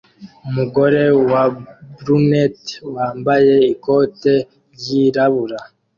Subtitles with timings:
[0.47, 1.43] Umugore wa
[1.99, 4.33] brunette wambaye ikote
[4.75, 5.59] ryirabura